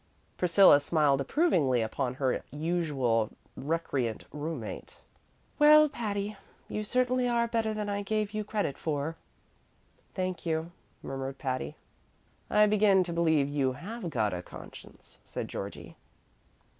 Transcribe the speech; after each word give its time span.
Priscilla 0.35 0.79
smiled 0.79 1.21
approvingly 1.21 1.83
upon 1.83 2.15
her 2.15 2.43
usually 2.49 3.29
recreant 3.55 4.25
room 4.31 4.61
mate. 4.61 4.99
"Well, 5.59 5.89
Patty, 5.89 6.35
you 6.67 6.83
certainly 6.83 7.27
are 7.27 7.47
better 7.47 7.71
than 7.71 7.87
I 7.87 8.01
gave 8.01 8.31
you 8.33 8.43
credit 8.43 8.79
for!" 8.79 9.15
"Thank 10.15 10.43
you," 10.43 10.71
murmured 11.03 11.37
Patty. 11.37 11.75
"I 12.49 12.65
begin 12.65 13.03
to 13.03 13.13
believe 13.13 13.47
you 13.47 13.73
have 13.73 14.09
got 14.09 14.33
a 14.33 14.41
conscience," 14.41 15.19
said 15.23 15.47
Georgie. 15.47 15.95